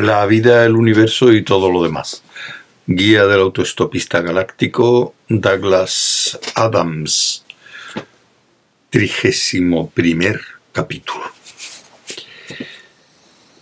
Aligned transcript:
La 0.00 0.24
vida, 0.26 0.64
el 0.64 0.76
universo 0.76 1.32
y 1.32 1.42
todo 1.42 1.72
lo 1.72 1.82
demás. 1.82 2.22
Guía 2.86 3.26
del 3.26 3.40
autoestopista 3.40 4.20
galáctico 4.20 5.12
Douglas 5.28 6.38
Adams. 6.54 7.44
Trigésimo 8.90 9.90
primer 9.90 10.40
capítulo. 10.70 11.24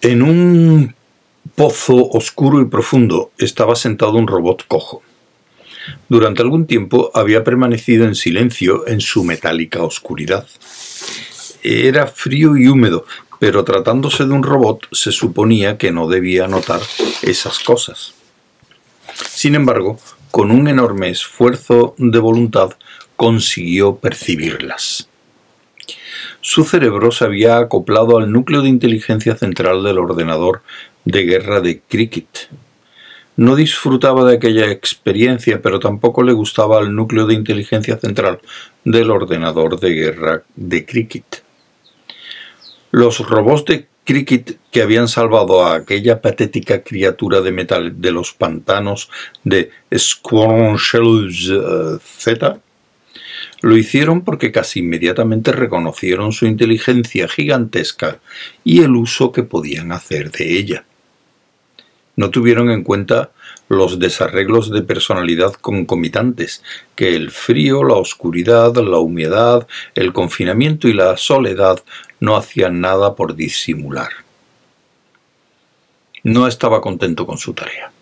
En 0.03 0.21
un 0.21 0.95
pozo 1.54 2.06
oscuro 2.10 2.60
y 2.60 2.66
profundo 2.66 3.32
estaba 3.38 3.74
sentado 3.74 4.12
un 4.12 4.26
robot 4.26 4.66
cojo. 4.68 5.03
Durante 6.10 6.42
algún 6.42 6.66
tiempo 6.66 7.10
había 7.14 7.44
permanecido 7.44 8.04
en 8.04 8.14
silencio 8.14 8.87
en 8.87 9.00
su 9.00 9.24
metálica 9.24 9.82
oscuridad. 9.82 10.46
Era 11.62 12.06
frío 12.06 12.58
y 12.58 12.68
húmedo, 12.68 13.06
pero 13.38 13.64
tratándose 13.64 14.24
de 14.24 14.32
un 14.32 14.42
robot 14.42 14.87
se 14.92 15.12
suponía 15.12 15.78
que 15.78 15.92
no 15.92 16.09
debía 16.09 16.46
notar 16.48 16.80
esas 17.23 17.58
cosas. 17.58 18.14
Sin 19.14 19.54
embargo, 19.54 19.98
con 20.30 20.50
un 20.50 20.68
enorme 20.68 21.08
esfuerzo 21.08 21.94
de 21.98 22.18
voluntad 22.18 22.70
consiguió 23.16 23.96
percibirlas. 23.96 25.08
Su 26.41 26.64
cerebro 26.64 27.10
se 27.10 27.24
había 27.24 27.58
acoplado 27.58 28.18
al 28.18 28.30
núcleo 28.30 28.62
de 28.62 28.68
inteligencia 28.68 29.36
central 29.36 29.82
del 29.82 29.98
ordenador 29.98 30.62
de 31.05 31.24
guerra 31.24 31.60
de 31.60 31.80
Cricket. 31.80 32.50
No 33.36 33.56
disfrutaba 33.56 34.24
de 34.24 34.36
aquella 34.36 34.70
experiencia, 34.70 35.60
pero 35.60 35.80
tampoco 35.80 36.22
le 36.22 36.32
gustaba 36.32 36.78
el 36.80 36.94
núcleo 36.94 37.27
de 37.27 37.34
inteligencia 37.34 37.98
central 37.98 38.41
del 38.84 39.10
ordenador 39.10 39.80
de 39.80 39.91
guerra 39.91 40.42
de 40.55 40.86
Cricket. 40.86 41.45
Los 42.90 43.18
robots 43.20 43.64
de 43.64 43.86
Cricket 44.04 44.58
que 44.70 44.82
habían 44.82 45.08
salvado 45.08 45.64
a 45.64 45.74
aquella 45.74 46.20
patética 46.22 46.82
criatura 46.84 47.40
de 47.40 47.50
metal 47.50 48.00
de 48.00 48.12
los 48.12 48.32
pantanos 48.32 49.10
de 49.42 49.70
Squanchels 49.92 51.50
eh, 51.50 51.98
Z 52.00 52.61
lo 53.62 53.77
hicieron 53.77 54.22
porque 54.22 54.52
casi 54.52 54.80
inmediatamente 54.80 55.50
reconocieron 55.50 56.33
su 56.33 56.46
inteligencia 56.46 57.27
gigantesca 57.27 58.20
y 58.62 58.83
el 58.83 58.94
uso 58.94 59.33
que 59.33 59.42
podían 59.42 59.92
hacer 59.92 60.30
de 60.30 60.58
ella. 60.58 60.84
No 62.14 62.30
tuvieron 62.30 62.70
en 62.70 62.84
cuenta 62.84 63.33
los 63.69 63.98
desarreglos 63.98 64.70
de 64.70 64.83
personalidad 64.83 65.53
concomitantes 65.55 66.62
que 66.95 67.17
el 67.17 67.31
frío, 67.31 67.83
la 67.83 67.95
oscuridad, 67.95 68.75
la 68.77 68.98
humedad, 68.98 69.67
el 69.95 70.12
confinamiento 70.12 70.89
y 70.89 70.92
la 70.92 71.17
soledad 71.17 71.83
no 72.20 72.36
hacían 72.36 72.81
nada 72.81 73.14
por 73.14 73.34
disimular. 73.34 74.11
No 76.23 76.47
estaba 76.47 76.81
contento 76.81 77.27
con 77.27 77.39
su 77.39 77.55
tarea. 77.55 77.92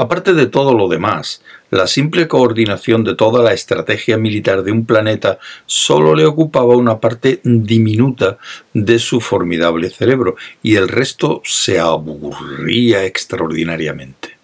Aparte 0.00 0.32
de 0.32 0.46
todo 0.46 0.72
lo 0.72 0.88
demás, 0.88 1.42
la 1.70 1.86
simple 1.86 2.26
coordinación 2.26 3.04
de 3.04 3.14
toda 3.14 3.42
la 3.42 3.52
estrategia 3.52 4.16
militar 4.16 4.62
de 4.62 4.72
un 4.72 4.86
planeta 4.86 5.38
solo 5.66 6.14
le 6.14 6.24
ocupaba 6.24 6.74
una 6.74 7.00
parte 7.00 7.42
diminuta 7.44 8.38
de 8.72 8.98
su 8.98 9.20
formidable 9.20 9.90
cerebro, 9.90 10.36
y 10.62 10.76
el 10.76 10.88
resto 10.88 11.42
se 11.44 11.78
aburría 11.78 13.04
extraordinariamente. 13.04 14.38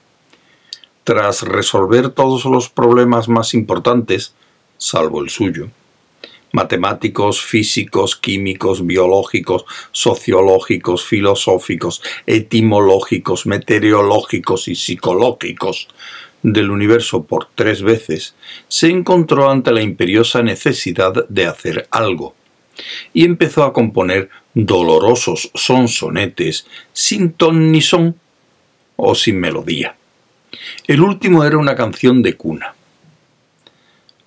Tras 1.04 1.40
resolver 1.40 2.10
todos 2.10 2.44
los 2.44 2.68
problemas 2.68 3.26
más 3.26 3.54
importantes, 3.54 4.34
salvo 4.76 5.22
el 5.22 5.30
suyo, 5.30 5.70
matemáticos, 6.52 7.40
físicos, 7.40 8.16
químicos, 8.16 8.86
biológicos, 8.86 9.64
sociológicos, 9.92 11.04
filosóficos, 11.04 12.02
etimológicos, 12.26 13.46
meteorológicos 13.46 14.68
y 14.68 14.74
psicológicos 14.74 15.88
del 16.42 16.70
universo 16.70 17.24
por 17.24 17.48
tres 17.54 17.82
veces, 17.82 18.34
se 18.68 18.88
encontró 18.88 19.50
ante 19.50 19.72
la 19.72 19.82
imperiosa 19.82 20.42
necesidad 20.42 21.26
de 21.28 21.46
hacer 21.46 21.88
algo, 21.90 22.34
y 23.12 23.24
empezó 23.24 23.64
a 23.64 23.72
componer 23.72 24.28
dolorosos 24.54 25.50
sonsonetes 25.54 26.66
sin 26.92 27.32
ton 27.32 27.72
ni 27.72 27.80
son 27.80 28.16
o 28.96 29.14
sin 29.14 29.40
melodía. 29.40 29.96
El 30.86 31.02
último 31.02 31.44
era 31.44 31.58
una 31.58 31.74
canción 31.74 32.22
de 32.22 32.34
cuna. 32.34 32.74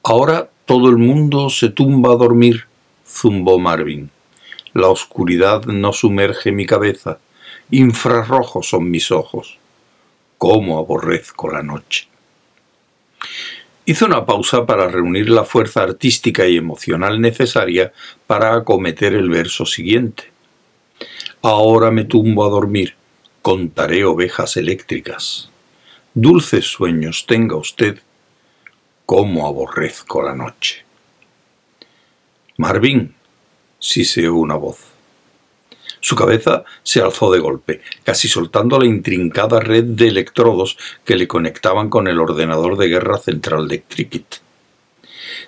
Ahora 0.03 0.49
todo 0.69 0.87
el 0.91 0.97
mundo 0.97 1.49
se 1.49 1.69
tumba 1.69 2.11
a 2.11 2.15
dormir, 2.15 2.65
zumbó 3.03 3.57
Marvin. 3.57 4.11
La 4.75 4.89
oscuridad 4.89 5.63
no 5.63 5.93
sumerge 5.93 6.51
mi 6.51 6.67
cabeza, 6.67 7.17
infrarrojos 7.71 8.69
son 8.69 8.91
mis 8.91 9.09
ojos. 9.09 9.57
¿Cómo 10.37 10.77
aborrezco 10.77 11.49
la 11.49 11.63
noche? 11.63 12.07
Hizo 13.83 14.05
una 14.05 14.27
pausa 14.27 14.67
para 14.67 14.87
reunir 14.87 15.31
la 15.31 15.43
fuerza 15.43 15.81
artística 15.81 16.45
y 16.45 16.57
emocional 16.57 17.19
necesaria 17.19 17.91
para 18.27 18.53
acometer 18.53 19.15
el 19.15 19.27
verso 19.27 19.65
siguiente. 19.65 20.25
Ahora 21.41 21.89
me 21.89 22.03
tumbo 22.03 22.45
a 22.45 22.49
dormir, 22.49 22.93
contaré 23.41 24.05
ovejas 24.05 24.55
eléctricas. 24.55 25.49
Dulces 26.13 26.65
sueños 26.65 27.25
tenga 27.27 27.55
usted 27.55 28.03
cómo 29.09 29.47
aborrezco 29.47 30.21
la 30.21 30.35
noche. 30.35 30.85
Marvin, 32.57 33.15
siseó 33.79 34.35
una 34.35 34.53
voz. 34.53 34.77
Su 35.99 36.15
cabeza 36.15 36.63
se 36.83 37.01
alzó 37.01 37.31
de 37.31 37.39
golpe, 37.39 37.81
casi 38.03 38.27
soltando 38.27 38.77
la 38.77 38.85
intrincada 38.85 39.61
red 39.61 39.83
de 39.83 40.09
electrodos 40.09 40.77
que 41.05 41.15
le 41.15 41.27
conectaban 41.27 41.89
con 41.89 42.07
el 42.07 42.19
ordenador 42.19 42.77
de 42.77 42.87
guerra 42.87 43.17
central 43.17 43.67
de 43.67 43.81
Cricket. 43.81 44.41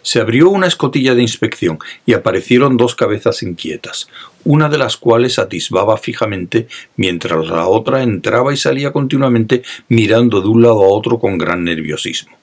Se 0.01 0.19
abrió 0.19 0.49
una 0.49 0.66
escotilla 0.66 1.13
de 1.13 1.22
inspección 1.22 1.78
y 2.07 2.13
aparecieron 2.13 2.78
dos 2.78 2.95
cabezas 2.95 3.43
inquietas, 3.43 4.07
una 4.43 4.69
de 4.69 4.79
las 4.79 4.97
cuales 4.97 5.38
atisbaba 5.38 5.97
fijamente 5.97 6.67
mientras 6.95 7.45
la 7.45 7.67
otra 7.67 8.01
entraba 8.01 8.55
y 8.55 8.57
salía 8.57 8.91
continuamente 8.91 9.61
mirando 9.88 10.41
de 10.41 10.47
un 10.47 10.63
lado 10.63 10.81
a 10.81 10.88
otro 10.88 11.19
con 11.19 11.38
gran 11.38 11.63
nerviosismo. 11.63 12.41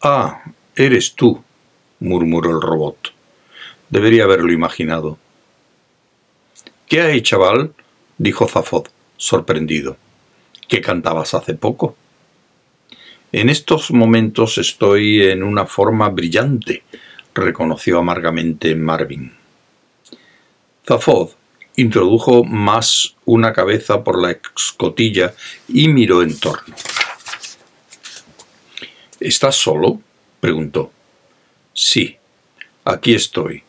Ah, 0.00 0.44
eres 0.76 1.14
tú, 1.14 1.42
murmuró 1.98 2.50
el 2.50 2.60
robot. 2.60 3.12
Debería 3.90 4.24
haberlo 4.24 4.52
imaginado. 4.52 5.18
¿Qué 6.86 7.00
hay, 7.02 7.20
chaval? 7.22 7.74
dijo 8.16 8.46
Zafod, 8.46 8.86
sorprendido. 9.16 9.96
¿Qué 10.68 10.80
cantabas 10.80 11.34
hace 11.34 11.54
poco? 11.54 11.96
En 13.32 13.50
estos 13.50 13.90
momentos 13.90 14.56
estoy 14.58 15.22
en 15.22 15.42
una 15.42 15.66
forma 15.66 16.08
brillante, 16.10 16.84
reconoció 17.34 17.98
amargamente 17.98 18.76
Marvin. 18.76 19.32
Zafod 20.86 21.30
introdujo 21.74 22.44
más 22.44 23.16
una 23.24 23.52
cabeza 23.52 24.04
por 24.04 24.22
la 24.22 24.30
escotilla 24.30 25.34
y 25.68 25.88
miró 25.88 26.22
en 26.22 26.38
torno. 26.38 26.74
¿Estás 29.20 29.56
solo? 29.56 30.00
preguntó. 30.40 30.92
Sí, 31.72 32.16
aquí 32.84 33.14
estoy, 33.14 33.62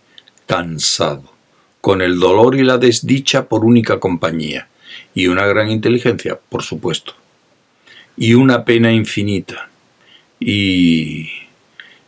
cansado, 0.45 1.23
con 1.81 2.01
el 2.01 2.19
dolor 2.19 2.55
y 2.55 2.63
la 2.63 2.77
desdicha 2.77 3.47
por 3.47 3.65
única 3.65 3.99
compañía, 3.99 4.67
y 5.15 5.27
una 5.27 5.45
gran 5.45 5.69
inteligencia, 5.71 6.39
por 6.49 6.63
supuesto, 6.63 7.13
y 8.15 8.33
una 8.33 8.65
pena 8.65 8.91
infinita. 8.91 9.69
Y... 10.39 11.29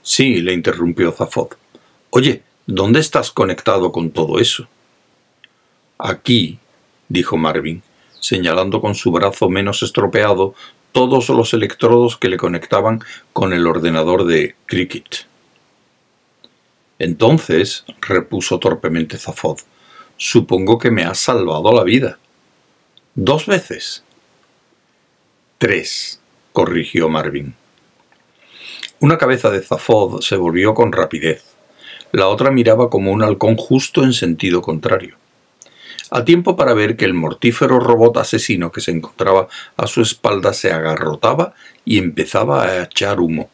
Sí, 0.04 0.42
le 0.42 0.54
interrumpió 0.54 1.12
Zafod. 1.12 1.50
Oye, 2.10 2.42
¿dónde 2.66 3.00
estás 3.00 3.32
conectado 3.32 3.92
con 3.92 4.10
todo 4.10 4.40
eso? 4.40 4.68
Aquí, 6.00 6.58
dijo 7.08 7.38
Marvin, 7.38 7.84
señalando 8.20 8.82
con 8.82 8.96
su 8.96 9.12
brazo 9.12 9.50
menos 9.50 9.84
estropeado 9.84 10.56
todos 10.92 11.30
los 11.30 11.54
electrodos 11.54 12.18
que 12.18 12.30
le 12.30 12.38
conectaban 12.38 13.04
con 13.34 13.54
el 13.54 13.68
ordenador 13.68 14.26
de 14.26 14.56
Cricket. 14.66 15.26
Entonces, 17.00 17.86
repuso 18.02 18.60
torpemente 18.60 19.18
Zafod, 19.18 19.60
supongo 20.18 20.78
que 20.78 20.92
me 20.92 21.04
has 21.04 21.20
salvado 21.20 21.72
la 21.72 21.84
vida. 21.84 22.20
¿Dos 23.16 23.46
veces? 23.48 24.04
Tres, 25.58 26.20
corrigió 26.54 27.10
Marvin. 27.10 27.56
Una 29.00 29.18
cabeza 29.18 29.50
de 29.50 29.62
Zafod 29.62 30.22
se 30.22 30.36
volvió 30.36 30.74
con 30.74 30.92
rapidez. 30.92 31.44
La 32.12 32.28
otra 32.28 32.52
miraba 32.52 32.90
como 32.90 33.12
un 33.12 33.24
halcón 33.24 33.56
justo 33.56 34.04
en 34.04 34.14
sentido 34.14 34.62
contrario 34.62 35.22
a 36.12 36.26
tiempo 36.26 36.58
para 36.58 36.74
ver 36.74 36.98
que 36.98 37.06
el 37.06 37.14
mortífero 37.14 37.80
robot 37.80 38.18
asesino 38.18 38.72
que 38.72 38.82
se 38.82 38.92
encontraba 38.92 39.48
a 39.78 39.88
su 39.88 40.02
espalda 40.02 40.54
se 40.54 40.72
agarrotaba 40.72 41.54
y 41.86 41.98
empezaba 41.98 42.66
a 42.66 42.84
echar 42.84 43.22
humo. 43.22 43.50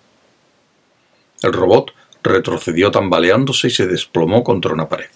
El 1.43 1.53
robot 1.53 1.93
retrocedió 2.23 2.89
tambaleándose 2.89 3.67
y 3.67 3.71
se 3.71 3.85
desplomó 3.85 4.43
contra 4.43 4.73
una 4.73 4.89
pared. 4.89 5.09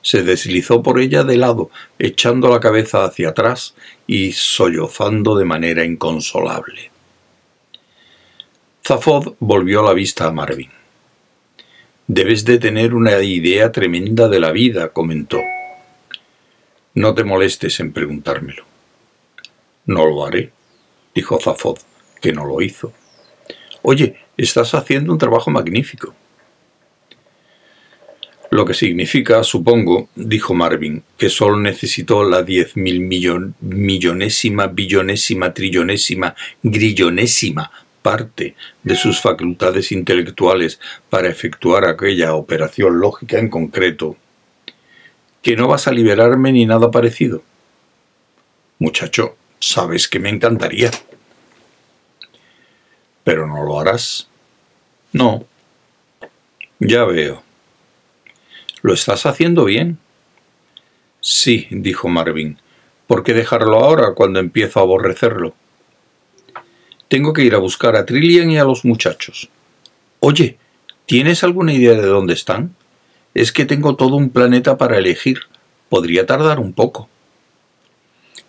se 0.00 0.22
deslizó 0.22 0.82
por 0.82 1.00
ella 1.00 1.24
de 1.24 1.38
lado, 1.38 1.70
echando 1.98 2.50
la 2.50 2.60
cabeza 2.60 3.04
hacia 3.04 3.30
atrás 3.30 3.74
y 4.06 4.32
sollozando 4.32 5.34
de 5.34 5.46
manera 5.46 5.82
inconsolable. 5.82 6.90
Zafod 8.86 9.34
volvió 9.40 9.82
la 9.82 9.94
vista 9.94 10.26
a 10.26 10.30
Marvin. 10.30 10.70
Debes 12.06 12.44
de 12.44 12.58
tener 12.58 12.94
una 12.94 13.18
idea 13.22 13.72
tremenda 13.72 14.28
de 14.28 14.40
la 14.40 14.52
vida, 14.52 14.90
comentó. 14.90 15.38
No 16.94 17.12
te 17.12 17.24
molestes 17.24 17.80
en 17.80 17.92
preguntármelo. 17.92 18.64
No 19.86 20.06
lo 20.06 20.24
haré, 20.24 20.52
dijo 21.14 21.40
Zafod, 21.40 21.78
que 22.20 22.32
no 22.32 22.44
lo 22.44 22.62
hizo. 22.62 22.92
Oye, 23.82 24.16
estás 24.36 24.74
haciendo 24.74 25.12
un 25.12 25.18
trabajo 25.18 25.50
magnífico. 25.50 26.14
Lo 28.50 28.64
que 28.64 28.74
significa, 28.74 29.42
supongo, 29.42 30.08
dijo 30.14 30.54
Marvin, 30.54 31.02
que 31.18 31.28
solo 31.28 31.58
necesitó 31.58 32.22
la 32.22 32.44
diez 32.44 32.76
mil 32.76 33.00
millon, 33.00 33.56
millonésima, 33.60 34.68
billonésima, 34.68 35.52
trillonésima, 35.52 36.36
grillonésima 36.62 37.72
parte 38.02 38.54
de 38.84 38.94
sus 38.94 39.20
facultades 39.20 39.90
intelectuales 39.90 40.78
para 41.10 41.28
efectuar 41.28 41.86
aquella 41.86 42.34
operación 42.34 43.00
lógica 43.00 43.38
en 43.38 43.48
concreto, 43.48 44.16
que 45.44 45.56
no 45.56 45.68
vas 45.68 45.86
a 45.86 45.92
liberarme 45.92 46.52
ni 46.52 46.64
nada 46.64 46.90
parecido. 46.90 47.42
Muchacho, 48.78 49.36
sabes 49.60 50.08
que 50.08 50.18
me 50.18 50.30
encantaría. 50.30 50.90
Pero 53.22 53.46
no 53.46 53.62
lo 53.62 53.78
harás. 53.78 54.26
No. 55.12 55.44
Ya 56.80 57.04
veo. 57.04 57.42
Lo 58.80 58.94
estás 58.94 59.26
haciendo 59.26 59.66
bien. 59.66 59.98
Sí, 61.20 61.68
dijo 61.70 62.08
Marvin. 62.08 62.58
¿Por 63.06 63.22
qué 63.22 63.34
dejarlo 63.34 63.84
ahora 63.84 64.14
cuando 64.14 64.40
empiezo 64.40 64.80
a 64.80 64.84
aborrecerlo? 64.84 65.54
Tengo 67.08 67.34
que 67.34 67.42
ir 67.42 67.54
a 67.54 67.58
buscar 67.58 67.96
a 67.96 68.06
Trillian 68.06 68.50
y 68.50 68.58
a 68.58 68.64
los 68.64 68.86
muchachos. 68.86 69.50
Oye, 70.20 70.56
¿tienes 71.04 71.44
alguna 71.44 71.74
idea 71.74 71.92
de 71.92 72.06
dónde 72.06 72.32
están? 72.32 72.74
Es 73.34 73.52
que 73.52 73.64
tengo 73.64 73.96
todo 73.96 74.16
un 74.16 74.30
planeta 74.30 74.78
para 74.78 74.98
elegir. 74.98 75.40
Podría 75.88 76.24
tardar 76.24 76.60
un 76.60 76.72
poco. 76.72 77.08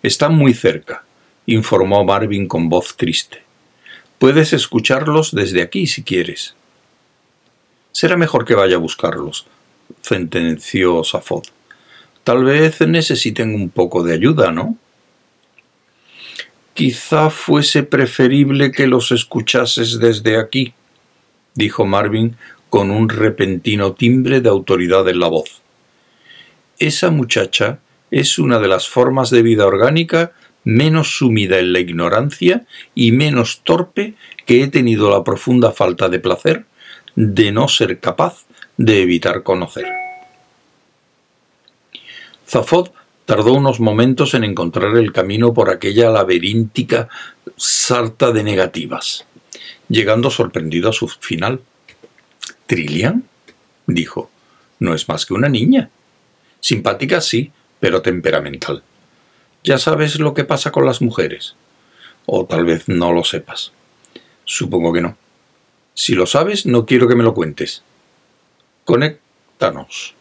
Están 0.04 0.36
muy 0.36 0.54
cerca, 0.54 1.04
informó 1.48 2.04
Marvin 2.06 2.48
con 2.48 2.70
voz 2.70 2.96
triste. 2.96 3.42
Puedes 4.20 4.54
escucharlos 4.54 5.34
desde 5.34 5.62
aquí 5.62 5.88
si 5.88 6.04
quieres. 6.04 6.56
Será 7.92 8.16
mejor 8.18 8.46
que 8.46 8.56
vaya 8.56 8.76
a 8.76 8.80
buscarlos, 8.80 9.48
sentenció 10.02 11.04
Safod. 11.04 11.44
Tal 12.24 12.44
vez 12.44 12.82
necesiten 12.82 13.56
un 13.56 13.70
poco 13.70 14.04
de 14.04 14.14
ayuda, 14.14 14.52
¿no? 14.52 14.78
Quizá 16.74 17.30
fuese 17.30 17.84
preferible 17.84 18.72
que 18.72 18.86
los 18.86 19.12
escuchases 19.12 20.00
desde 20.00 20.38
aquí, 20.38 20.74
dijo 21.54 21.86
Marvin 21.86 22.36
con 22.76 22.92
un 22.92 23.08
repentino 23.08 23.94
timbre 23.94 24.42
de 24.42 24.50
autoridad 24.50 25.08
en 25.08 25.22
la 25.22 25.30
voz. 25.30 25.62
Esa 26.78 27.10
muchacha 27.10 27.80
es 28.12 28.38
una 28.38 28.60
de 28.60 28.68
las 28.68 28.90
formas 28.90 29.30
de 29.30 29.44
vida 29.44 29.66
orgánica 29.66 30.34
menos 30.66 31.18
sumida 31.18 31.58
en 31.60 31.72
la 31.72 31.80
ignorancia 31.80 32.66
y 32.94 33.14
menos 33.14 33.62
torpe 33.64 34.16
que 34.46 34.62
he 34.62 34.68
tenido 34.68 35.10
la 35.10 35.24
profunda 35.24 35.72
falta 35.72 36.10
de 36.10 36.20
placer 36.20 36.66
de 37.16 37.54
no 37.54 37.70
ser 37.70 38.02
capaz 38.02 38.44
de 38.76 39.04
evitar 39.04 39.44
conocer. 39.44 39.86
Zafod 42.46 42.90
tardó 43.24 43.54
unos 43.54 43.80
momentos 43.80 44.34
en 44.34 44.44
encontrar 44.44 44.98
el 44.98 45.14
camino 45.14 45.54
por 45.54 45.70
aquella 45.70 46.10
laberíntica 46.10 47.08
sarta 47.56 48.34
de 48.34 48.44
negativas, 48.44 49.26
llegando 49.88 50.30
sorprendido 50.30 50.90
a 50.90 50.94
su 50.94 51.08
final. 51.08 51.62
¿Trillian? 52.68 53.28
dijo. 53.88 54.30
No 54.80 54.94
es 54.94 55.08
más 55.08 55.26
que 55.26 55.34
una 55.34 55.50
niña. 55.50 55.90
Simpática 56.60 57.22
sí, 57.22 57.52
pero 57.80 58.02
temperamental. 58.02 58.84
Ya 59.64 59.78
sabes 59.78 60.20
lo 60.20 60.34
que 60.34 60.44
pasa 60.44 60.72
con 60.72 60.86
las 60.86 61.02
mujeres. 61.02 61.56
O 62.26 62.46
tal 62.46 62.66
vez 62.66 62.88
no 62.88 63.14
lo 63.14 63.24
sepas. 63.24 63.72
Supongo 64.44 64.94
que 64.94 65.02
no. 65.02 65.18
Si 65.94 66.14
lo 66.14 66.26
sabes, 66.26 66.66
no 66.66 66.86
quiero 66.86 67.08
que 67.08 67.16
me 67.16 67.24
lo 67.24 67.34
cuentes. 67.34 67.84
Conéctanos. 68.84 70.14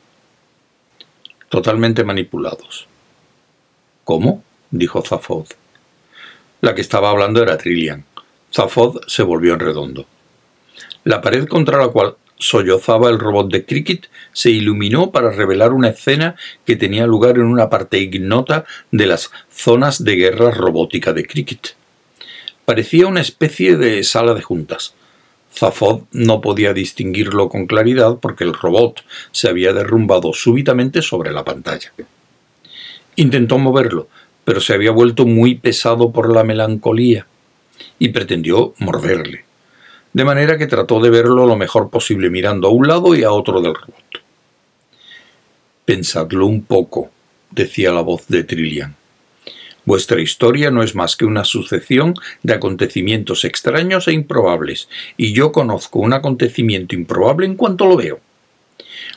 Totalmente 1.49 2.05
manipulados. 2.05 2.87
¿Cómo? 4.05 4.43
dijo 4.71 5.03
Zafod. 5.03 5.47
La 6.61 6.75
que 6.75 6.81
estaba 6.81 7.11
hablando 7.11 7.43
era 7.43 7.59
Trillian. 7.59 8.05
Zafod 8.53 9.07
se 9.07 9.23
volvió 9.23 9.55
en 9.55 9.61
redondo. 9.61 10.07
La 11.05 11.21
pared 11.21 11.47
contra 11.47 11.79
la 11.79 11.89
cual 11.89 12.17
sollozaba 12.45 13.09
el 13.09 13.19
robot 13.19 13.51
de 13.51 13.65
Cricket 13.65 14.09
se 14.33 14.51
iluminó 14.51 15.11
para 15.11 15.31
revelar 15.31 15.73
una 15.73 15.89
escena 15.89 16.37
que 16.67 16.77
tenía 16.77 17.07
lugar 17.07 17.37
en 17.37 17.45
una 17.45 17.71
parte 17.71 17.99
ignota 17.99 18.65
de 18.91 19.07
las 19.07 19.31
zonas 19.51 20.05
de 20.05 20.17
guerra 20.17 20.51
robótica 20.51 21.13
de 21.13 21.27
Cricket. 21.27 21.75
Parecía 22.65 23.07
una 23.07 23.21
especie 23.21 23.77
de 23.77 24.03
sala 24.05 24.35
de 24.35 24.43
juntas, 24.43 24.95
Zafod 25.55 26.03
no 26.13 26.41
podía 26.41 26.75
distinguirlo 26.75 27.49
con 27.49 27.67
claridad 27.67 28.19
porque 28.21 28.45
el 28.45 28.55
robot 28.55 29.05
se 29.31 29.49
había 29.49 29.73
derrumbado 29.73 30.33
súbitamente 30.33 31.01
sobre 31.01 31.33
la 31.33 31.45
pantalla. 31.45 31.93
Intentó 33.17 33.59
moverlo, 33.59 34.09
pero 34.45 34.61
se 34.61 34.75
había 34.75 34.91
vuelto 34.91 35.27
muy 35.27 35.55
pesado 35.55 36.13
por 36.13 36.35
la 36.35 36.43
melancolía 36.43 37.27
y 37.99 38.09
pretendió 38.09 38.75
morderle, 38.79 39.45
de 40.15 40.25
manera 40.25 40.57
que 40.57 40.69
trató 40.69 41.01
de 41.01 41.11
verlo 41.11 41.45
lo 41.45 41.57
mejor 41.57 41.91
posible 41.91 42.31
mirando 42.31 42.69
a 42.69 42.71
un 42.71 42.87
lado 42.87 43.15
y 43.15 43.25
a 43.25 43.33
otro 43.33 43.61
del 43.61 43.75
robot. 43.75 44.23
Pensadlo 45.85 46.47
un 46.47 46.65
poco, 46.65 47.11
decía 47.51 47.93
la 47.93 48.01
voz 48.01 48.27
de 48.29 48.45
Trillian. 48.45 48.95
Vuestra 49.85 50.21
historia 50.21 50.71
no 50.71 50.83
es 50.83 50.95
más 50.95 51.17
que 51.17 51.27
una 51.27 51.45
sucesión 51.45 52.15
de 52.43 52.55
acontecimientos 52.55 53.45
extraños 53.45 54.09
e 54.09 54.13
improbables, 54.13 54.89
y 55.19 55.35
yo 55.35 55.53
conozco 55.53 55.99
un 55.99 56.15
acontecimiento 56.15 56.95
improbable 56.95 57.45
en 57.45 57.57
cuanto 57.57 57.85
lo 57.85 57.97
veo. 57.97 58.21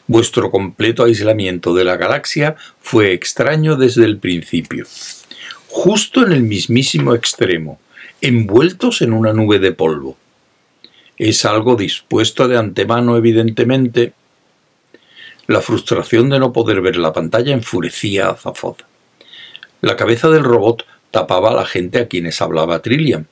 Vuestro 0.07 0.51
completo 0.51 1.03
aislamiento 1.03 1.73
de 1.73 1.85
la 1.85 1.95
galaxia 1.95 2.55
fue 2.81 3.13
extraño 3.13 3.75
desde 3.75 4.03
el 4.03 4.17
principio. 4.17 4.85
Justo 5.67 6.25
en 6.25 6.33
el 6.33 6.41
mismísimo 6.41 7.13
extremo, 7.13 7.79
envueltos 8.19 9.01
en 9.01 9.13
una 9.13 9.31
nube 9.31 9.59
de 9.59 9.71
polvo. 9.71 10.17
Es 11.17 11.45
algo 11.45 11.75
dispuesto 11.75 12.47
de 12.47 12.57
antemano, 12.57 13.17
evidentemente. 13.17 14.13
La 15.47 15.61
frustración 15.61 16.29
de 16.29 16.39
no 16.39 16.53
poder 16.53 16.81
ver 16.81 16.97
la 16.97 17.11
pantalla 17.11 17.53
enfurecía 17.53 18.29
a 18.29 18.35
Zafod. 18.35 18.75
La 19.81 19.95
cabeza 19.95 20.29
del 20.29 20.43
robot 20.43 20.85
tapaba 21.09 21.49
a 21.49 21.55
la 21.55 21.65
gente 21.65 21.99
a 21.99 22.07
quienes 22.07 22.41
hablaba 22.41 22.81
Trillian. 22.81 23.27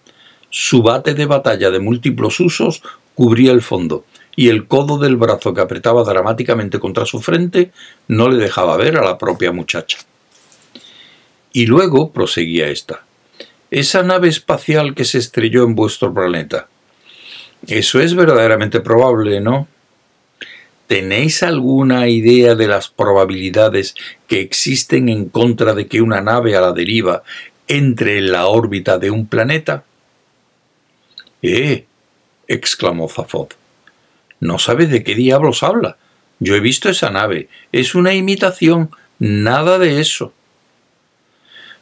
Su 0.49 0.81
bate 0.81 1.13
de 1.13 1.25
batalla 1.25 1.69
de 1.69 1.79
múltiples 1.79 2.39
usos 2.39 2.81
cubría 3.13 3.51
el 3.51 3.61
fondo, 3.61 4.05
y 4.35 4.49
el 4.49 4.67
codo 4.67 4.97
del 4.97 5.17
brazo 5.17 5.53
que 5.53 5.61
apretaba 5.61 6.03
dramáticamente 6.03 6.79
contra 6.79 7.05
su 7.05 7.21
frente 7.21 7.71
no 8.07 8.29
le 8.29 8.37
dejaba 8.37 8.77
ver 8.77 8.97
a 8.97 9.05
la 9.05 9.17
propia 9.17 9.51
muchacha. 9.51 9.99
Y 11.53 11.67
luego 11.67 12.11
proseguía 12.11 12.67
esta. 12.69 13.03
Esa 13.69 14.03
nave 14.03 14.27
espacial 14.29 14.95
que 14.95 15.05
se 15.05 15.19
estrelló 15.19 15.63
en 15.63 15.75
vuestro 15.75 16.13
planeta. 16.13 16.67
Eso 17.67 17.99
es 17.99 18.15
verdaderamente 18.15 18.79
probable, 18.79 19.41
¿no? 19.41 19.67
¿Tenéis 20.87 21.41
alguna 21.41 22.07
idea 22.07 22.53
de 22.53 22.67
las 22.67 22.89
probabilidades 22.89 23.95
que 24.27 24.41
existen 24.41 25.09
en 25.09 25.29
contra 25.29 25.73
de 25.73 25.87
que 25.87 26.01
una 26.01 26.21
nave 26.21 26.55
a 26.55 26.61
la 26.61 26.73
deriva 26.73 27.23
entre 27.67 28.19
en 28.19 28.31
la 28.31 28.45
órbita 28.47 28.99
de 28.99 29.09
un 29.09 29.27
planeta? 29.27 29.83
¡Eh! 31.41 31.85
exclamó 32.47 33.09
Zafod. 33.09 33.49
No 34.39 34.59
sabe 34.59 34.85
de 34.85 35.03
qué 35.03 35.15
diablos 35.15 35.63
habla. 35.63 35.97
Yo 36.39 36.55
he 36.55 36.59
visto 36.59 36.89
esa 36.89 37.09
nave. 37.09 37.49
Es 37.71 37.95
una 37.95 38.13
imitación. 38.13 38.91
Nada 39.17 39.79
de 39.79 40.01
eso. 40.01 40.33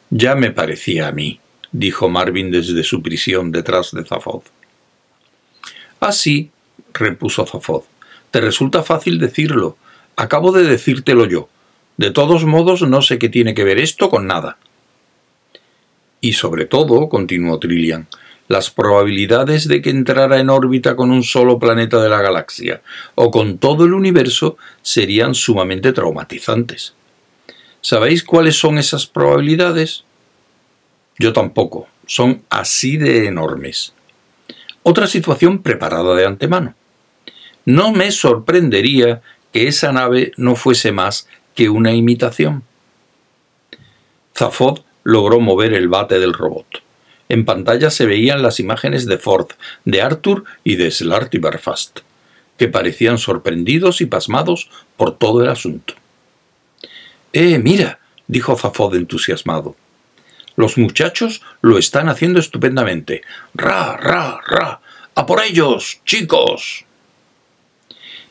Ya 0.08 0.34
me 0.34 0.50
parecía 0.50 1.08
a 1.08 1.12
mí, 1.12 1.40
dijo 1.72 2.08
Marvin 2.08 2.50
desde 2.50 2.84
su 2.84 3.02
prisión 3.02 3.50
detrás 3.50 3.90
de 3.92 4.04
Zafod. 4.04 4.44
Así, 6.00 6.50
repuso 6.92 7.46
Zafod, 7.46 7.82
te 8.30 8.40
resulta 8.40 8.82
fácil 8.82 9.18
decirlo. 9.18 9.76
Acabo 10.16 10.52
de 10.52 10.64
decírtelo 10.64 11.26
yo. 11.26 11.48
De 11.96 12.10
todos 12.10 12.44
modos, 12.44 12.82
no 12.82 13.02
sé 13.02 13.18
qué 13.18 13.28
tiene 13.28 13.54
que 13.54 13.64
ver 13.64 13.78
esto 13.78 14.10
con 14.10 14.26
nada. 14.26 14.58
Y 16.20 16.32
sobre 16.32 16.64
todo, 16.64 17.08
continuó 17.08 17.58
Trillian, 17.58 18.08
las 18.48 18.70
probabilidades 18.70 19.68
de 19.68 19.80
que 19.80 19.90
entrara 19.90 20.40
en 20.40 20.50
órbita 20.50 20.96
con 20.96 21.10
un 21.10 21.22
solo 21.22 21.58
planeta 21.58 22.02
de 22.02 22.08
la 22.08 22.20
galaxia 22.20 22.82
o 23.14 23.30
con 23.30 23.58
todo 23.58 23.84
el 23.84 23.94
universo 23.94 24.56
serían 24.82 25.34
sumamente 25.34 25.92
traumatizantes. 25.92 26.94
¿Sabéis 27.80 28.24
cuáles 28.24 28.56
son 28.56 28.78
esas 28.78 29.06
probabilidades? 29.06 30.04
Yo 31.18 31.32
tampoco, 31.32 31.86
son 32.06 32.42
así 32.50 32.96
de 32.96 33.26
enormes. 33.26 33.92
Otra 34.86 35.06
situación 35.06 35.62
preparada 35.62 36.14
de 36.14 36.26
antemano. 36.26 36.74
No 37.64 37.90
me 37.90 38.10
sorprendería 38.12 39.22
que 39.50 39.66
esa 39.66 39.92
nave 39.92 40.32
no 40.36 40.56
fuese 40.56 40.92
más 40.92 41.26
que 41.54 41.70
una 41.70 41.94
imitación. 41.94 42.64
Zafod 44.36 44.80
logró 45.02 45.40
mover 45.40 45.72
el 45.72 45.88
bate 45.88 46.18
del 46.18 46.34
robot. 46.34 46.82
En 47.30 47.46
pantalla 47.46 47.88
se 47.90 48.04
veían 48.04 48.42
las 48.42 48.60
imágenes 48.60 49.06
de 49.06 49.16
Ford, 49.16 49.48
de 49.86 50.02
Arthur 50.02 50.44
y 50.64 50.76
de 50.76 50.90
Slartibarfast, 50.90 52.00
que 52.58 52.68
parecían 52.68 53.16
sorprendidos 53.16 54.02
y 54.02 54.06
pasmados 54.06 54.68
por 54.98 55.16
todo 55.16 55.42
el 55.42 55.48
asunto. 55.48 55.94
¡Eh, 57.32 57.58
mira! 57.58 58.00
dijo 58.26 58.54
Zafod 58.54 58.94
entusiasmado. 58.96 59.76
Los 60.56 60.78
muchachos 60.78 61.42
lo 61.62 61.78
están 61.78 62.08
haciendo 62.08 62.38
estupendamente. 62.38 63.22
¡Ra, 63.54 63.96
ra, 63.96 64.40
ra! 64.46 64.80
¡A 65.14 65.26
por 65.26 65.42
ellos, 65.42 66.00
chicos! 66.04 66.84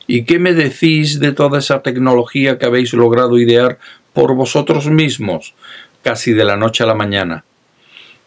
¿Y 0.06 0.24
qué 0.24 0.38
me 0.38 0.52
decís 0.52 1.18
de 1.18 1.32
toda 1.32 1.58
esa 1.58 1.82
tecnología 1.82 2.58
que 2.58 2.66
habéis 2.66 2.92
logrado 2.92 3.38
idear 3.38 3.78
por 4.12 4.34
vosotros 4.34 4.86
mismos, 4.86 5.54
casi 6.02 6.32
de 6.32 6.44
la 6.44 6.56
noche 6.56 6.84
a 6.84 6.86
la 6.86 6.94
mañana? 6.94 7.44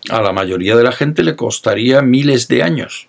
A 0.10 0.22
la 0.22 0.32
mayoría 0.32 0.76
de 0.76 0.84
la 0.84 0.92
gente 0.92 1.24
le 1.24 1.36
costaría 1.36 2.02
miles 2.02 2.48
de 2.48 2.64
años. 2.64 3.08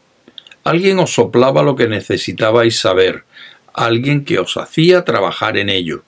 Alguien 0.64 0.99
os 0.99 1.14
soplaba 1.14 1.62
lo 1.62 1.76
que 1.76 1.88
necesitabais 1.88 2.78
saber, 2.78 3.25
alguien 3.73 4.25
que 4.25 4.38
os 4.38 4.57
hacía 4.57 5.04
trabajar 5.04 5.57
en 5.57 5.71
ello. 5.71 6.02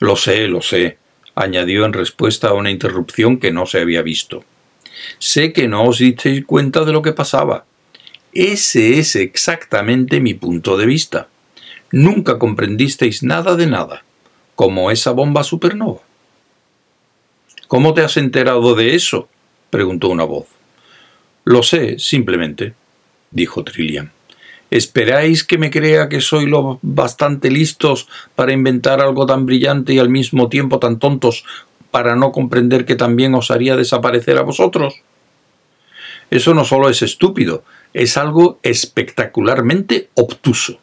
Lo 0.00 0.16
sé, 0.16 0.48
lo 0.48 0.62
sé, 0.62 0.98
añadió 1.34 1.84
en 1.84 1.92
respuesta 1.92 2.48
a 2.48 2.54
una 2.54 2.70
interrupción 2.70 3.38
que 3.38 3.52
no 3.52 3.66
se 3.66 3.80
había 3.80 4.02
visto. 4.02 4.44
Sé 5.18 5.52
que 5.52 5.68
no 5.68 5.84
os 5.84 5.98
disteis 5.98 6.44
cuenta 6.44 6.84
de 6.84 6.92
lo 6.92 7.02
que 7.02 7.12
pasaba. 7.12 7.64
Ese 8.32 8.98
es 8.98 9.16
exactamente 9.16 10.20
mi 10.20 10.34
punto 10.34 10.76
de 10.76 10.86
vista. 10.86 11.28
Nunca 11.90 12.38
comprendisteis 12.38 13.22
nada 13.22 13.56
de 13.56 13.66
nada, 13.66 14.04
como 14.54 14.90
esa 14.90 15.12
bomba 15.12 15.44
supernova. 15.44 16.00
¿Cómo 17.68 17.94
te 17.94 18.02
has 18.02 18.16
enterado 18.16 18.74
de 18.74 18.94
eso? 18.94 19.28
preguntó 19.70 20.08
una 20.08 20.24
voz. 20.24 20.46
Lo 21.44 21.62
sé, 21.62 21.98
simplemente, 21.98 22.74
dijo 23.30 23.64
Trillian. 23.64 24.12
¿Esperáis 24.72 25.44
que 25.44 25.58
me 25.58 25.70
crea 25.70 26.08
que 26.08 26.22
soy 26.22 26.46
lo 26.46 26.78
bastante 26.80 27.50
listos 27.50 28.08
para 28.34 28.54
inventar 28.54 29.02
algo 29.02 29.26
tan 29.26 29.44
brillante 29.44 29.92
y 29.92 29.98
al 29.98 30.08
mismo 30.08 30.48
tiempo 30.48 30.78
tan 30.78 30.98
tontos 30.98 31.44
para 31.90 32.16
no 32.16 32.32
comprender 32.32 32.86
que 32.86 32.96
también 32.96 33.34
os 33.34 33.50
haría 33.50 33.76
desaparecer 33.76 34.38
a 34.38 34.42
vosotros? 34.44 34.94
Eso 36.30 36.54
no 36.54 36.64
solo 36.64 36.88
es 36.88 37.02
estúpido, 37.02 37.64
es 37.92 38.16
algo 38.16 38.60
espectacularmente 38.62 40.08
obtuso. 40.14 40.78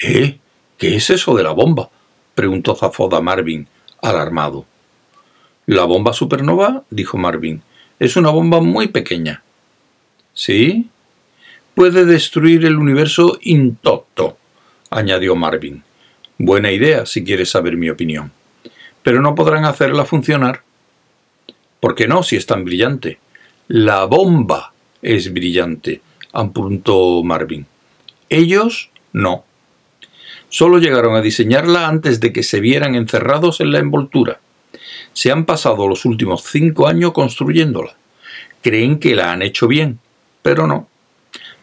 ¿Eh? 0.00 0.40
¿Qué 0.76 0.96
es 0.96 1.10
eso 1.10 1.36
de 1.36 1.44
la 1.44 1.52
bomba? 1.52 1.88
preguntó 2.34 2.74
Zafoda 2.74 3.20
Marvin, 3.20 3.68
alarmado. 4.02 4.66
La 5.66 5.84
bomba 5.84 6.12
supernova, 6.12 6.82
dijo 6.90 7.16
Marvin, 7.16 7.62
es 8.00 8.16
una 8.16 8.30
bomba 8.30 8.60
muy 8.60 8.88
pequeña. 8.88 9.44
¿Sí? 10.34 10.90
Puede 11.78 12.06
destruir 12.06 12.64
el 12.64 12.76
universo 12.76 13.38
intocto, 13.40 14.36
añadió 14.90 15.36
Marvin. 15.36 15.84
Buena 16.36 16.72
idea, 16.72 17.06
si 17.06 17.22
quieres 17.22 17.50
saber 17.50 17.76
mi 17.76 17.88
opinión. 17.88 18.32
Pero 19.04 19.22
no 19.22 19.36
podrán 19.36 19.64
hacerla 19.64 20.04
funcionar. 20.04 20.62
¿Por 21.78 21.94
qué 21.94 22.08
no, 22.08 22.24
si 22.24 22.34
es 22.34 22.46
tan 22.46 22.64
brillante? 22.64 23.20
La 23.68 24.06
bomba 24.06 24.72
es 25.02 25.32
brillante, 25.32 26.00
apuntó 26.32 27.22
Marvin. 27.22 27.64
Ellos 28.28 28.90
no. 29.12 29.44
Solo 30.48 30.78
llegaron 30.78 31.14
a 31.14 31.22
diseñarla 31.22 31.86
antes 31.86 32.18
de 32.18 32.32
que 32.32 32.42
se 32.42 32.58
vieran 32.58 32.96
encerrados 32.96 33.60
en 33.60 33.70
la 33.70 33.78
envoltura. 33.78 34.40
Se 35.12 35.30
han 35.30 35.44
pasado 35.44 35.86
los 35.86 36.04
últimos 36.04 36.42
cinco 36.42 36.88
años 36.88 37.12
construyéndola. 37.12 37.94
Creen 38.62 38.98
que 38.98 39.14
la 39.14 39.30
han 39.30 39.42
hecho 39.42 39.68
bien, 39.68 40.00
pero 40.42 40.66
no. 40.66 40.87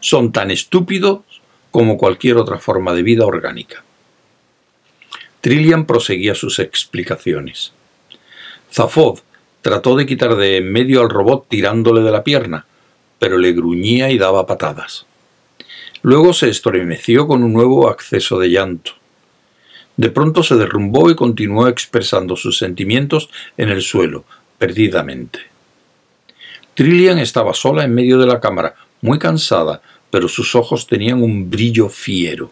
Son 0.06 0.30
tan 0.30 0.52
estúpidos 0.52 1.22
como 1.72 1.98
cualquier 1.98 2.36
otra 2.36 2.60
forma 2.60 2.94
de 2.94 3.02
vida 3.02 3.26
orgánica. 3.26 3.82
Trillian 5.40 5.84
proseguía 5.84 6.36
sus 6.36 6.60
explicaciones. 6.60 7.72
Zafod 8.72 9.18
Trató 9.62 9.96
de 9.96 10.06
quitar 10.06 10.36
de 10.36 10.58
en 10.58 10.70
medio 10.70 11.00
al 11.00 11.10
robot 11.10 11.48
tirándole 11.48 12.02
de 12.02 12.12
la 12.12 12.22
pierna, 12.22 12.66
pero 13.18 13.36
le 13.36 13.52
gruñía 13.52 14.12
y 14.12 14.16
daba 14.16 14.46
patadas. 14.46 15.06
Luego 16.02 16.32
se 16.34 16.50
estremeció 16.50 17.26
con 17.26 17.42
un 17.42 17.52
nuevo 17.52 17.88
acceso 17.88 18.38
de 18.38 18.50
llanto. 18.50 18.92
De 19.96 20.10
pronto 20.10 20.44
se 20.44 20.54
derrumbó 20.54 21.10
y 21.10 21.16
continuó 21.16 21.66
expresando 21.66 22.36
sus 22.36 22.58
sentimientos 22.58 23.28
en 23.56 23.70
el 23.70 23.82
suelo, 23.82 24.22
perdidamente. 24.56 25.40
Trillian 26.74 27.18
estaba 27.18 27.52
sola 27.52 27.82
en 27.82 27.92
medio 27.92 28.18
de 28.18 28.26
la 28.26 28.38
cámara, 28.38 28.76
muy 29.00 29.18
cansada, 29.18 29.82
pero 30.16 30.28
sus 30.28 30.54
ojos 30.54 30.86
tenían 30.86 31.22
un 31.22 31.50
brillo 31.50 31.90
fiero. 31.90 32.50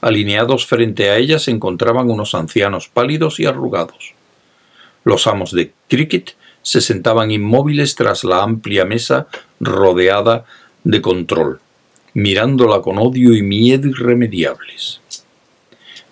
Alineados 0.00 0.66
frente 0.66 1.08
a 1.08 1.18
ella 1.18 1.38
se 1.38 1.52
encontraban 1.52 2.10
unos 2.10 2.34
ancianos 2.34 2.88
pálidos 2.88 3.38
y 3.38 3.46
arrugados. 3.46 4.12
Los 5.04 5.28
amos 5.28 5.52
de 5.52 5.70
cricket 5.86 6.34
se 6.62 6.80
sentaban 6.80 7.30
inmóviles 7.30 7.94
tras 7.94 8.24
la 8.24 8.42
amplia 8.42 8.84
mesa 8.84 9.28
rodeada 9.60 10.46
de 10.82 11.00
control, 11.00 11.60
mirándola 12.14 12.82
con 12.82 12.98
odio 12.98 13.32
y 13.32 13.42
miedo 13.42 13.86
irremediables. 13.86 15.00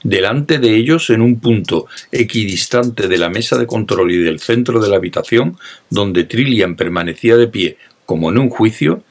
Delante 0.04 0.60
de 0.60 0.76
ellos, 0.76 1.10
en 1.10 1.22
un 1.22 1.40
punto 1.40 1.88
equidistante 2.12 3.08
de 3.08 3.18
la 3.18 3.30
mesa 3.30 3.58
de 3.58 3.66
control 3.66 4.12
y 4.12 4.18
del 4.18 4.38
centro 4.38 4.78
de 4.78 4.90
la 4.90 4.94
habitación, 4.94 5.58
donde 5.90 6.22
Trillian 6.22 6.76
permanecía 6.76 7.36
de 7.36 7.48
pie 7.48 7.78
como 8.06 8.30
en 8.30 8.38
un 8.38 8.48
juicio, 8.48 9.02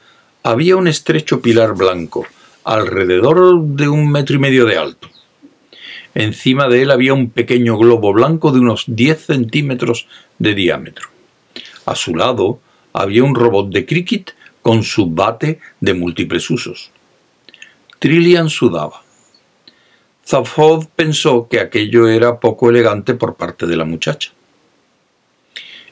había 0.46 0.76
un 0.76 0.86
estrecho 0.88 1.40
pilar 1.40 1.74
blanco, 1.74 2.26
alrededor 2.64 3.62
de 3.62 3.88
un 3.88 4.12
metro 4.12 4.36
y 4.36 4.38
medio 4.38 4.66
de 4.66 4.76
alto. 4.76 5.08
Encima 6.14 6.68
de 6.68 6.82
él 6.82 6.90
había 6.90 7.14
un 7.14 7.30
pequeño 7.30 7.78
globo 7.78 8.12
blanco 8.12 8.52
de 8.52 8.60
unos 8.60 8.84
10 8.86 9.24
centímetros 9.24 10.06
de 10.38 10.54
diámetro. 10.54 11.08
A 11.86 11.96
su 11.96 12.14
lado 12.14 12.60
había 12.92 13.24
un 13.24 13.34
robot 13.34 13.70
de 13.70 13.86
cricket 13.86 14.34
con 14.60 14.82
su 14.82 15.10
bate 15.10 15.60
de 15.80 15.94
múltiples 15.94 16.50
usos. 16.50 16.90
Trillian 17.98 18.50
sudaba. 18.50 19.02
Zafod 20.26 20.88
pensó 20.94 21.48
que 21.48 21.58
aquello 21.58 22.06
era 22.06 22.38
poco 22.38 22.68
elegante 22.68 23.14
por 23.14 23.36
parte 23.36 23.66
de 23.66 23.76
la 23.76 23.86
muchacha. 23.86 24.30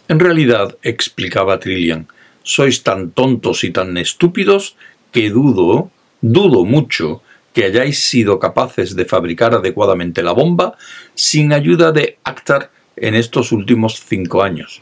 En 0.09 0.21
realidad, 0.21 0.77
explicaba 0.83 1.59
Trillian, 1.59 2.07
sois 2.43 2.83
tan 2.83 3.11
tontos 3.11 3.65
y 3.65 3.71
tan 3.71 3.97
estúpidos 3.97 4.77
que 5.13 5.31
dudo, 5.31 5.91
dudo 6.21 6.65
mucho 6.65 7.23
que 7.53 7.65
hayáis 7.65 8.03
sido 8.03 8.39
capaces 8.39 8.97
de 8.97 9.05
fabricar 9.05 9.55
adecuadamente 9.55 10.23
la 10.23 10.33
bomba 10.33 10.77
sin 11.15 11.53
ayuda 11.53 11.93
de 11.93 12.19
Akhtar 12.25 12.71
en 12.97 13.15
estos 13.15 13.53
últimos 13.53 14.03
cinco 14.07 14.43
años. 14.43 14.81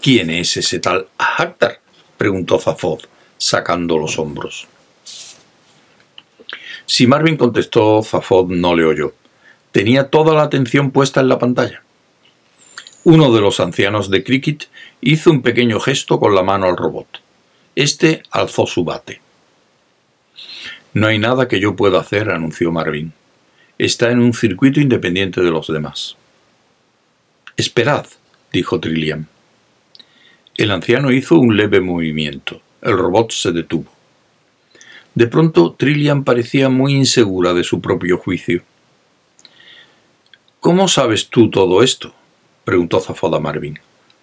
¿Quién 0.00 0.30
es 0.30 0.56
ese 0.56 0.78
tal 0.78 1.08
Akhtar? 1.18 1.80
preguntó 2.16 2.58
Zafod, 2.58 3.00
sacando 3.36 3.98
los 3.98 4.18
hombros. 4.18 4.66
Si 6.86 7.06
Marvin 7.06 7.36
contestó, 7.36 8.02
Zafod 8.02 8.50
no 8.50 8.74
le 8.74 8.84
oyó. 8.84 9.14
Tenía 9.70 10.08
toda 10.08 10.34
la 10.34 10.42
atención 10.42 10.90
puesta 10.90 11.20
en 11.20 11.28
la 11.28 11.38
pantalla. 11.38 11.82
Uno 13.02 13.32
de 13.32 13.40
los 13.40 13.60
ancianos 13.60 14.10
de 14.10 14.22
Cricket 14.22 14.68
hizo 15.00 15.30
un 15.30 15.40
pequeño 15.40 15.80
gesto 15.80 16.20
con 16.20 16.34
la 16.34 16.42
mano 16.42 16.66
al 16.66 16.76
robot. 16.76 17.22
Este 17.74 18.22
alzó 18.30 18.66
su 18.66 18.84
bate. 18.84 19.22
No 20.92 21.06
hay 21.06 21.18
nada 21.18 21.48
que 21.48 21.60
yo 21.60 21.76
pueda 21.76 21.98
hacer, 22.00 22.28
anunció 22.30 22.70
Marvin. 22.70 23.14
Está 23.78 24.10
en 24.10 24.18
un 24.18 24.34
circuito 24.34 24.80
independiente 24.80 25.40
de 25.40 25.50
los 25.50 25.68
demás. 25.68 26.16
Esperad, 27.56 28.06
dijo 28.52 28.80
Trillian. 28.80 29.28
El 30.58 30.70
anciano 30.70 31.10
hizo 31.10 31.38
un 31.38 31.56
leve 31.56 31.80
movimiento. 31.80 32.60
El 32.82 32.98
robot 32.98 33.32
se 33.32 33.52
detuvo. 33.52 33.90
De 35.14 35.26
pronto, 35.26 35.72
Trillian 35.72 36.22
parecía 36.22 36.68
muy 36.68 36.92
insegura 36.92 37.54
de 37.54 37.64
su 37.64 37.80
propio 37.80 38.18
juicio. 38.18 38.62
¿Cómo 40.60 40.86
sabes 40.86 41.30
tú 41.30 41.48
todo 41.48 41.82
esto? 41.82 42.14
Preguntó 42.70 43.00
Zafoda 43.00 43.40
Marvin. 43.40 43.80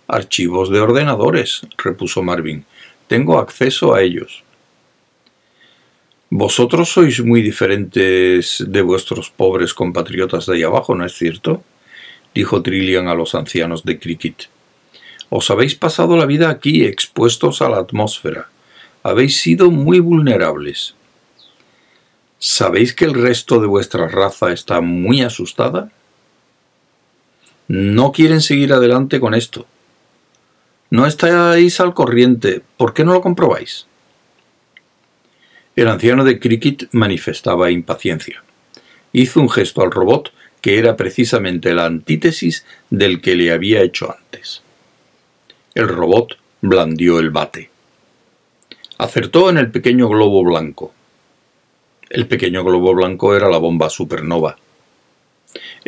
Archivos 0.08 0.70
de 0.70 0.80
ordenadores, 0.80 1.68
repuso 1.78 2.24
Marvin. 2.24 2.64
Tengo 3.08 3.40
acceso 3.40 3.94
a 3.94 4.02
ellos. 4.02 4.46
Vosotros 6.30 6.88
sois 6.88 7.22
muy 7.22 7.42
diferentes 7.42 8.64
de 8.66 8.82
vuestros 8.82 9.30
pobres 9.30 9.74
compatriotas 9.74 10.46
de 10.46 10.56
ahí 10.56 10.64
abajo, 10.64 10.96
¿no 10.96 11.06
es 11.06 11.12
cierto? 11.12 11.62
dijo 12.34 12.62
Trillian 12.62 13.10
a 13.10 13.16
los 13.16 13.36
ancianos 13.36 13.84
de 13.84 14.00
Cricket. 14.00 14.48
Os 15.30 15.52
habéis 15.52 15.76
pasado 15.76 16.16
la 16.16 16.26
vida 16.26 16.50
aquí 16.50 16.86
expuestos 16.86 17.62
a 17.62 17.68
la 17.68 17.80
atmósfera. 17.80 18.48
Habéis 19.04 19.42
sido 19.42 19.72
muy 19.72 20.00
vulnerables. 20.00 20.96
¿Sabéis 22.40 22.94
que 22.94 23.04
el 23.04 23.14
resto 23.14 23.60
de 23.60 23.68
vuestra 23.68 24.08
raza 24.08 24.54
está 24.54 24.80
muy 24.80 25.22
asustada? 25.22 25.92
No 27.68 28.14
quieren 28.14 28.42
seguir 28.42 28.72
adelante 28.72 29.20
con 29.20 29.34
esto. 29.34 29.66
No 30.90 31.06
estáis 31.06 31.80
al 31.82 31.94
corriente. 31.94 32.62
¿Por 32.78 32.94
qué 32.94 33.04
no 33.04 33.12
lo 33.12 33.22
comprobáis? 33.22 33.88
El 35.76 35.90
anciano 35.90 36.24
de 36.24 36.40
Cricket 36.40 36.88
manifestaba 36.94 37.70
impaciencia. 37.70 38.42
Hizo 39.12 39.42
un 39.42 39.50
gesto 39.50 39.82
al 39.82 39.92
robot 39.92 40.32
que 40.62 40.80
era 40.80 40.96
precisamente 40.96 41.74
la 41.74 41.86
antítesis 41.86 42.66
del 42.90 43.22
que 43.22 43.36
le 43.36 43.52
había 43.52 43.82
hecho 43.82 44.16
antes. 44.18 44.62
El 45.76 45.88
robot 45.88 46.38
blandió 46.62 47.20
el 47.20 47.32
bate. 47.32 47.70
Acertó 48.98 49.50
en 49.50 49.58
el 49.58 49.72
pequeño 49.72 50.08
globo 50.08 50.44
blanco. 50.44 50.94
El 52.10 52.28
pequeño 52.28 52.64
globo 52.64 52.96
blanco 52.96 53.36
era 53.36 53.50
la 53.50 53.58
bomba 53.58 53.90
supernova. 53.90 54.58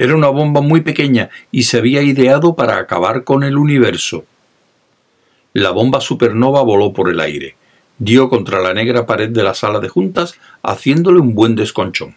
Era 0.01 0.15
una 0.15 0.29
bomba 0.29 0.61
muy 0.61 0.81
pequeña 0.81 1.29
y 1.51 1.63
se 1.63 1.77
había 1.77 2.01
ideado 2.01 2.55
para 2.55 2.77
acabar 2.77 3.23
con 3.23 3.43
el 3.43 3.57
universo. 3.57 4.25
La 5.53 5.71
bomba 5.71 5.99
supernova 5.99 6.61
voló 6.63 6.93
por 6.93 7.09
el 7.09 7.19
aire 7.19 7.55
dio 7.99 8.29
contra 8.29 8.61
la 8.61 8.73
negra 8.73 9.05
pared 9.05 9.29
de 9.29 9.43
la 9.43 9.53
sala 9.53 9.79
de 9.79 9.89
juntas, 9.89 10.35
haciéndole 10.63 11.19
un 11.19 11.35
buen 11.35 11.55
desconchón. 11.55 12.15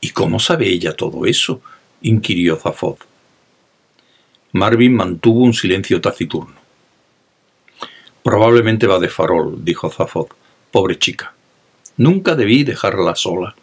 ¿Y 0.00 0.10
cómo 0.10 0.38
sabe 0.38 0.68
ella 0.68 0.94
todo 0.94 1.26
eso? 1.26 1.60
inquirió 2.02 2.56
Zafod. 2.56 2.96
Marvin 4.52 4.94
mantuvo 4.94 5.40
un 5.40 5.54
silencio 5.54 6.00
taciturno. 6.00 6.54
Probablemente 8.22 8.86
va 8.86 8.98
de 8.98 9.08
farol, 9.08 9.64
dijo 9.64 9.90
Zafod. 9.90 10.28
Pobre 10.70 10.98
chica. 10.98 11.34
Nunca 11.96 12.34
debí 12.34 12.62
dejarla 12.62 13.14
sola. 13.16 13.54